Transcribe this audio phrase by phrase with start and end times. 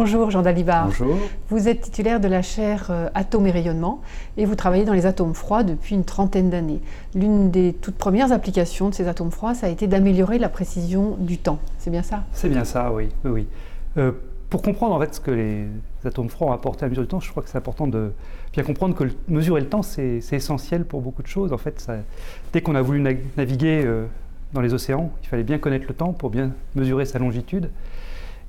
[0.00, 0.86] Bonjour Jean Dalibard.
[0.86, 1.18] Bonjour.
[1.50, 4.00] Vous êtes titulaire de la chaire euh, Atomes et rayonnement
[4.38, 6.80] et vous travaillez dans les atomes froids depuis une trentaine d'années.
[7.14, 11.18] L'une des toutes premières applications de ces atomes froids, ça a été d'améliorer la précision
[11.18, 11.58] du temps.
[11.76, 12.24] C'est bien ça?
[12.32, 13.10] C'est bien ça, oui.
[13.26, 13.46] oui, oui.
[13.98, 14.12] Euh,
[14.48, 15.66] pour comprendre en fait ce que les
[16.02, 18.12] atomes froids ont apporté à la mesure du temps, je crois que c'est important de
[18.54, 21.52] bien comprendre que mesurer le temps, c'est essentiel pour beaucoup de choses.
[21.52, 21.96] En fait, ça,
[22.54, 23.02] dès qu'on a voulu
[23.36, 24.06] naviguer euh,
[24.54, 27.68] dans les océans, il fallait bien connaître le temps pour bien mesurer sa longitude.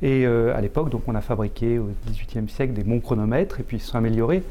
[0.01, 3.63] Et euh, à l'époque, donc, on a fabriqué au XVIIIe siècle des bons chronomètres et
[3.63, 4.43] puis ils se sont améliorés.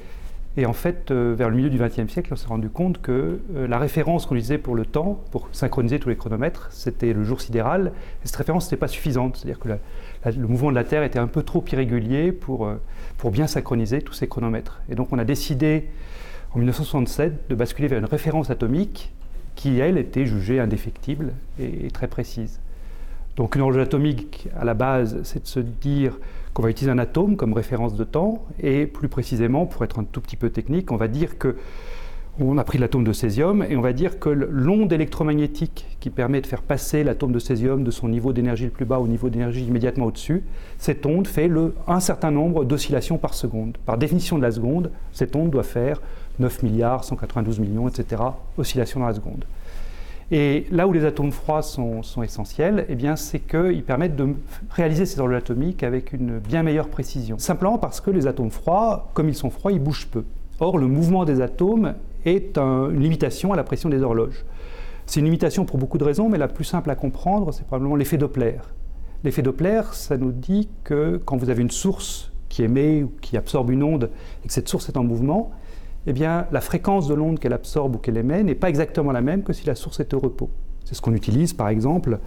[0.56, 3.40] Et en fait, euh, vers le milieu du XXe siècle, on s'est rendu compte que
[3.54, 7.24] euh, la référence qu'on utilisait pour le temps, pour synchroniser tous les chronomètres, c'était le
[7.24, 7.92] jour sidéral.
[8.24, 9.36] Et cette référence n'était pas suffisante.
[9.36, 12.68] C'est-à-dire que le mouvement de la Terre était un peu trop irrégulier pour,
[13.16, 14.82] pour bien synchroniser tous ces chronomètres.
[14.88, 15.86] Et donc on a décidé
[16.52, 19.12] en 1967 de basculer vers une référence atomique
[19.54, 22.60] qui, elle, était jugée indéfectible et très précise.
[23.40, 26.18] Donc une horloge atomique, à la base, c'est de se dire
[26.52, 30.04] qu'on va utiliser un atome comme référence de temps, et plus précisément, pour être un
[30.04, 31.56] tout petit peu technique, on va dire que
[32.38, 36.42] on a pris l'atome de césium et on va dire que l'onde électromagnétique qui permet
[36.42, 39.30] de faire passer l'atome de césium de son niveau d'énergie le plus bas au niveau
[39.30, 40.44] d'énergie immédiatement au-dessus,
[40.76, 41.50] cette onde fait
[41.88, 43.78] un certain nombre d'oscillations par seconde.
[43.86, 46.02] Par définition de la seconde, cette onde doit faire
[46.40, 48.22] 9 milliards, 192 millions, etc.
[48.58, 49.46] oscillations dans la seconde.
[50.32, 54.34] Et là où les atomes froids sont, essentiels, eh c'est qu'ils permettent de
[54.70, 57.38] réaliser ces horloges atomiques avec une bien meilleure précision.
[57.38, 60.24] Simplement parce que les atomes froids, comme ils sont froids, ils bougent peu.
[60.60, 64.44] Or, le mouvement des atomes est une limitation à la pression des horloges.
[65.06, 67.96] C'est une limitation pour beaucoup de raisons, mais la plus simple à comprendre, c'est probablement
[67.96, 68.58] l'effet Doppler.
[69.24, 73.36] L'effet Doppler, ça nous dit que quand vous avez une source qui émet ou qui
[73.36, 74.10] absorbe une onde
[74.44, 75.50] et que cette source est en mouvement,
[76.06, 79.20] eh bien, la fréquence de l'onde qu'elle absorbe ou qu'elle émet n'est pas exactement la
[79.20, 80.50] même que si la source est au repos.
[80.84, 82.18] C'est ce qu'on utilise, par exemple,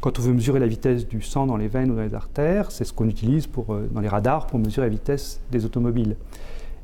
[0.00, 2.72] quand on veut mesurer la vitesse du sang dans les veines ou dans les artères.
[2.72, 6.16] C'est ce qu'on utilise pour, euh, dans les radars pour mesurer la vitesse des automobiles.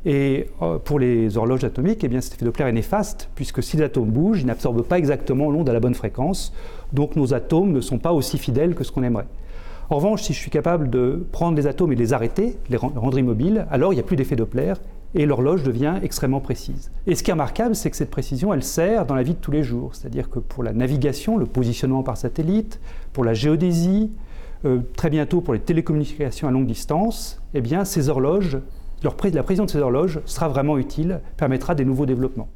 [0.07, 3.77] Et euh, pour les horloges atomiques, eh bien, cet effet Doppler est néfaste, puisque si
[3.77, 6.55] l'atome bouge, il n'absorbe pas exactement l'onde à la bonne fréquence,
[6.93, 9.27] donc nos atomes ne sont pas aussi fidèles que ce qu'on aimerait.
[9.91, 13.19] En revanche, si je suis capable de prendre les atomes et les arrêter, les rendre
[13.19, 14.75] immobiles, alors il n'y a plus d'effet Doppler
[15.15, 16.91] et l'horloge devient extrêmement précise.
[17.07, 19.39] Et ce qui est remarquable, c'est que cette précision, elle sert dans la vie de
[19.39, 19.95] tous les jours.
[19.95, 22.81] C'est-à-dire que pour la navigation, le positionnement par satellite,
[23.13, 24.11] pour la géodésie,
[24.65, 28.59] euh, très bientôt pour les télécommunications à longue distance, eh bien, ces horloges,
[29.03, 32.49] la précision de ces horloges sera vraiment utile, permettra des nouveaux développements.